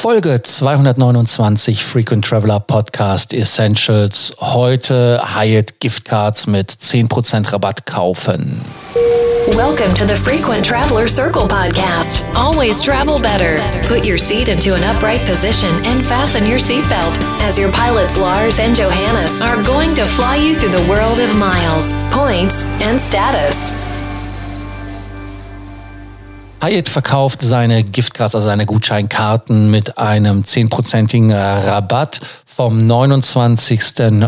[0.00, 4.32] Folge 229 Frequent Traveler Podcast Essentials.
[4.40, 8.62] Heute Hyatt Gift Cards mit 10% Rabatt kaufen.
[9.54, 12.24] Welcome to the Frequent Traveler Circle podcast.
[12.34, 13.60] Always travel better.
[13.88, 18.58] Put your seat into an upright position and fasten your seatbelt as your pilots Lars
[18.58, 23.79] and Johannes are going to fly you through the world of miles, points, and status.
[26.62, 33.80] Hyatt verkauft seine Giftcards, also seine Gutscheinkarten mit einem 10%igen Rabatt vom 29.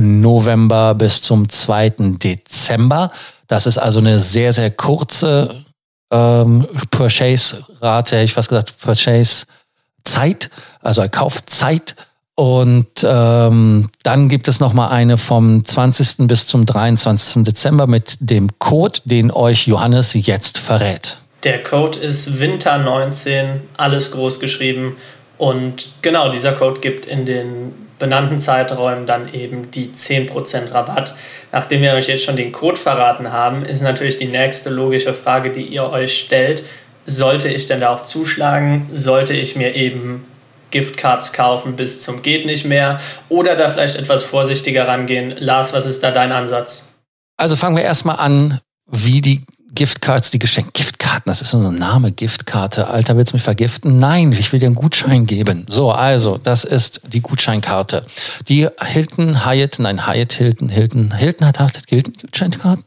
[0.00, 1.90] November bis zum 2.
[2.22, 3.10] Dezember.
[3.46, 5.64] Das ist also eine sehr, sehr kurze
[6.10, 10.48] ähm, Purchase-Rate, hätte ich fast gesagt, Purchase-Zeit,
[10.80, 11.94] also Kaufzeit.
[12.36, 16.26] Und ähm, dann gibt es nochmal eine vom 20.
[16.26, 17.44] bis zum 23.
[17.44, 21.18] Dezember mit dem Code, den euch Johannes jetzt verrät.
[21.44, 24.96] Der Code ist Winter19, alles groß geschrieben.
[25.36, 31.14] Und genau, dieser Code gibt in den benannten Zeiträumen dann eben die 10% Rabatt.
[31.52, 35.52] Nachdem wir euch jetzt schon den Code verraten haben, ist natürlich die nächste logische Frage,
[35.52, 36.64] die ihr euch stellt,
[37.06, 38.88] sollte ich denn da auch zuschlagen?
[38.92, 40.24] Sollte ich mir eben
[40.70, 45.34] Giftcards kaufen bis zum geht nicht mehr oder da vielleicht etwas vorsichtiger rangehen?
[45.38, 46.88] Lars, was ist da dein Ansatz?
[47.36, 48.60] Also fangen wir erstmal an,
[48.90, 50.70] wie die Giftcards, die Geschenke,
[51.14, 52.88] Giftkarten, das ist so ein Name, Giftkarte.
[52.88, 53.98] Alter, willst du mich vergiften?
[53.98, 55.66] Nein, ich will dir einen Gutschein geben.
[55.68, 58.04] So, also, das ist die Gutscheinkarte.
[58.48, 62.84] Die Hilton, Hyatt, nein, Hyatt, Hilton, Hilton, Hilton hat, hat Hilton Gutscheinkarten?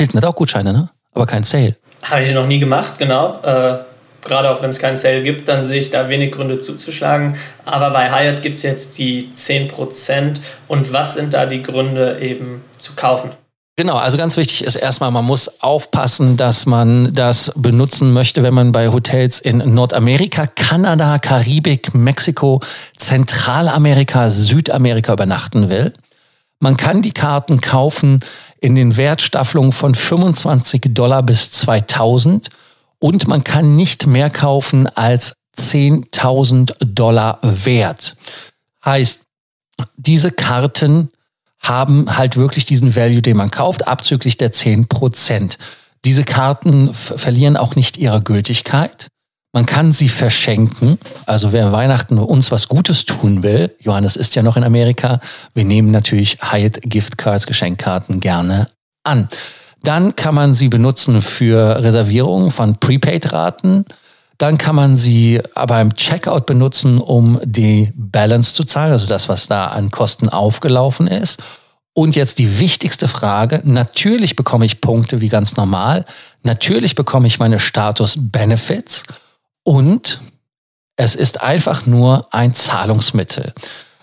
[0.00, 0.88] Hilton hat auch Gutscheine, ne?
[1.12, 1.76] Aber kein Sale.
[2.02, 3.40] Habe ich noch nie gemacht, genau.
[3.42, 3.78] Äh,
[4.24, 7.36] gerade auch wenn es keinen Sale gibt, dann sehe ich da wenig Gründe zuzuschlagen.
[7.64, 10.36] Aber bei Hyatt gibt es jetzt die 10%.
[10.66, 13.30] Und was sind da die Gründe eben zu kaufen?
[13.78, 18.52] Genau, also ganz wichtig ist erstmal, man muss aufpassen, dass man das benutzen möchte, wenn
[18.52, 22.60] man bei Hotels in Nordamerika, Kanada, Karibik, Mexiko,
[22.96, 25.92] Zentralamerika, Südamerika übernachten will.
[26.58, 28.18] Man kann die Karten kaufen
[28.60, 32.48] in den Wertstaffelungen von 25 Dollar bis 2000
[32.98, 38.16] und man kann nicht mehr kaufen als 10.000 Dollar wert.
[38.84, 39.20] Heißt,
[39.96, 41.10] diese Karten
[41.60, 45.58] haben halt wirklich diesen Value, den man kauft, abzüglich der 10 Prozent.
[46.04, 49.08] Diese Karten verlieren auch nicht ihre Gültigkeit.
[49.52, 50.98] Man kann sie verschenken.
[51.26, 55.20] Also wer Weihnachten uns was Gutes tun will, Johannes ist ja noch in Amerika,
[55.54, 58.68] wir nehmen natürlich Hyatt Gift Cards, Geschenkkarten gerne
[59.04, 59.28] an.
[59.82, 63.86] Dann kann man sie benutzen für Reservierungen von Prepaid-Raten.
[64.38, 69.48] Dann kann man sie beim Checkout benutzen, um die Balance zu zahlen, also das, was
[69.48, 71.40] da an Kosten aufgelaufen ist.
[71.92, 73.60] Und jetzt die wichtigste Frage.
[73.64, 76.04] Natürlich bekomme ich Punkte wie ganz normal.
[76.44, 79.02] Natürlich bekomme ich meine Status-Benefits.
[79.64, 80.20] Und
[80.94, 83.52] es ist einfach nur ein Zahlungsmittel.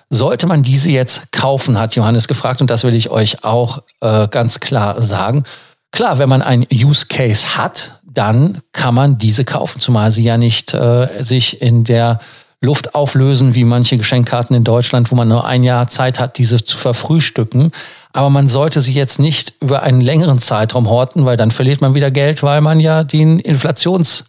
[0.10, 4.28] Sollte man diese jetzt kaufen, hat Johannes gefragt, und das will ich euch auch äh,
[4.28, 5.44] ganz klar sagen.
[5.92, 10.38] Klar, wenn man einen Use Case hat, dann kann man diese kaufen, zumal sie ja
[10.38, 12.20] nicht äh, sich in der
[12.62, 16.64] Luft auflösen, wie manche Geschenkkarten in Deutschland, wo man nur ein Jahr Zeit hat, diese
[16.64, 17.72] zu verfrühstücken.
[18.12, 21.94] Aber man sollte sie jetzt nicht über einen längeren Zeitraum horten, weil dann verliert man
[21.94, 24.26] wieder Geld, weil man ja den Inflations,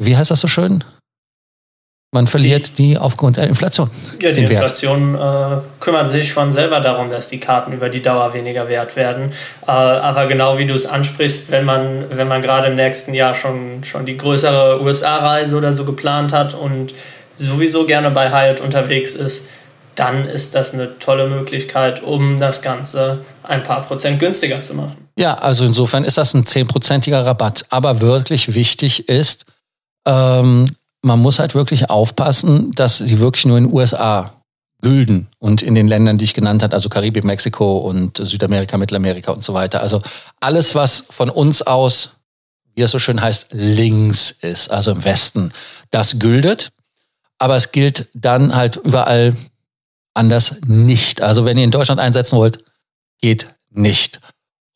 [0.00, 0.84] wie heißt das so schön?
[2.16, 3.90] Man verliert die, die aufgrund der Inflation.
[4.22, 8.32] Ja, die Inflation äh, kümmert sich von selber darum, dass die Karten über die Dauer
[8.32, 9.32] weniger wert werden.
[9.66, 13.34] Äh, aber genau wie du es ansprichst, wenn man, wenn man gerade im nächsten Jahr
[13.34, 16.94] schon, schon die größere USA-Reise oder so geplant hat und
[17.34, 19.50] sowieso gerne bei Hyatt unterwegs ist,
[19.94, 24.96] dann ist das eine tolle Möglichkeit, um das Ganze ein paar Prozent günstiger zu machen.
[25.18, 27.66] Ja, also insofern ist das ein zehnprozentiger Rabatt.
[27.68, 29.44] Aber wirklich wichtig ist,
[30.06, 30.66] ähm,
[31.02, 34.32] man muss halt wirklich aufpassen, dass sie wirklich nur in den USA
[34.82, 39.32] gülden und in den Ländern, die ich genannt habe, also Karibik, Mexiko und Südamerika, Mittelamerika
[39.32, 39.80] und so weiter.
[39.80, 40.02] Also
[40.40, 42.10] alles, was von uns aus,
[42.74, 45.50] wie es so schön heißt, links ist, also im Westen,
[45.90, 46.72] das güldet
[47.38, 49.36] aber es gilt dann halt überall
[50.14, 51.20] anders nicht.
[51.20, 52.64] Also wenn ihr in Deutschland einsetzen wollt,
[53.20, 54.20] geht nicht.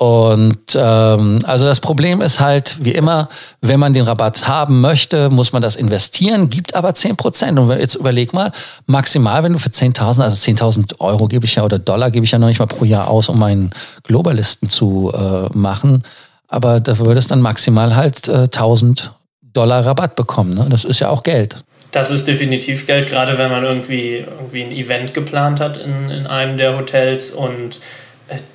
[0.00, 3.29] Und ähm, also das Problem ist halt, wie immer,
[3.61, 7.58] wenn man den Rabatt haben möchte, muss man das investieren, gibt aber zehn Prozent.
[7.58, 8.50] Und jetzt überleg mal,
[8.87, 12.31] maximal, wenn du für 10.000, also 10.000 Euro gebe ich ja oder Dollar gebe ich
[12.31, 13.73] ja noch nicht mal pro Jahr aus, um meinen
[14.05, 16.03] Globalisten zu äh, machen.
[16.49, 19.11] Aber da würde es dann maximal halt äh, 1.000
[19.53, 20.55] Dollar Rabatt bekommen.
[20.55, 20.67] Ne?
[20.70, 21.56] Das ist ja auch Geld.
[21.93, 26.26] Das ist definitiv Geld, gerade wenn man irgendwie, irgendwie ein Event geplant hat in, in
[26.26, 27.81] einem der Hotels und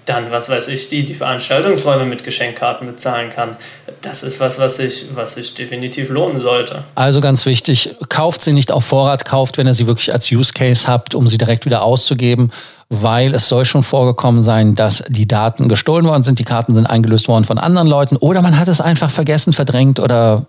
[0.05, 3.57] dann, was weiß ich, die, die Veranstaltungsräume mit Geschenkkarten bezahlen kann.
[4.01, 6.83] Das ist was, was sich, was sich definitiv lohnen sollte.
[6.95, 10.53] Also ganz wichtig, kauft sie nicht auf Vorrat, kauft, wenn ihr sie wirklich als Use
[10.53, 12.51] Case habt, um sie direkt wieder auszugeben,
[12.89, 16.85] weil es soll schon vorgekommen sein, dass die Daten gestohlen worden sind, die Karten sind
[16.85, 20.47] eingelöst worden von anderen Leuten oder man hat es einfach vergessen, verdrängt oder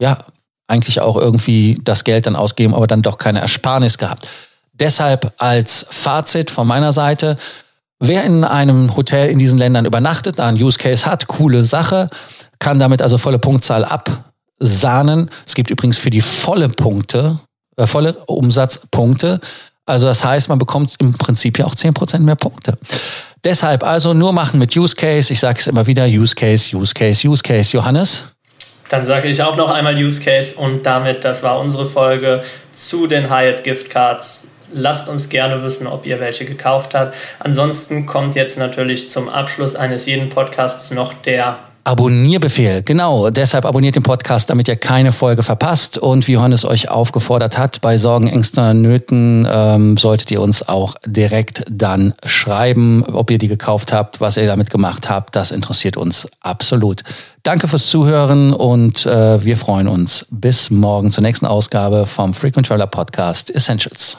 [0.00, 0.18] ja,
[0.68, 4.28] eigentlich auch irgendwie das Geld dann ausgeben, aber dann doch keine Ersparnis gehabt.
[4.74, 7.36] Deshalb als Fazit von meiner Seite,
[8.00, 12.08] Wer in einem Hotel in diesen Ländern übernachtet, da einen Use Case hat, coole Sache,
[12.60, 15.30] kann damit also volle Punktzahl absahnen.
[15.44, 17.40] Es gibt übrigens für die volle Punkte,
[17.76, 19.40] äh, volle Umsatzpunkte.
[19.84, 22.78] Also das heißt, man bekommt im Prinzip ja auch 10% mehr Punkte.
[23.42, 25.32] Deshalb also nur machen mit Use Case.
[25.32, 27.76] Ich sage es immer wieder, Use Case, Use Case, Use Case.
[27.76, 28.24] Johannes?
[28.90, 32.42] Dann sage ich auch noch einmal Use Case und damit, das war unsere Folge
[32.72, 37.14] zu den Hyatt Gift Cards Lasst uns gerne wissen, ob ihr welche gekauft habt.
[37.38, 43.30] Ansonsten kommt jetzt natürlich zum Abschluss eines jeden Podcasts noch der Abonnierbefehl, genau.
[43.30, 45.96] Deshalb abonniert den Podcast, damit ihr keine Folge verpasst.
[45.96, 50.96] Und wie Johannes euch aufgefordert hat, bei Sorgen, Ängsten, Nöten ähm, solltet ihr uns auch
[51.06, 55.34] direkt dann schreiben, ob ihr die gekauft habt, was ihr damit gemacht habt.
[55.34, 57.04] Das interessiert uns absolut.
[57.42, 62.66] Danke fürs Zuhören und äh, wir freuen uns bis morgen zur nächsten Ausgabe vom Frequent
[62.66, 64.18] Traveler Podcast Essentials.